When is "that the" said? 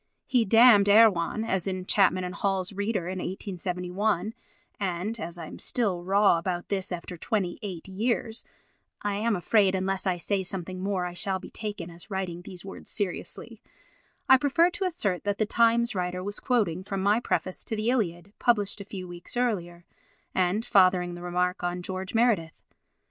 15.23-15.45